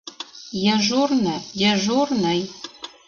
Ежурно— 0.75 1.35
дежурный. 1.59 2.41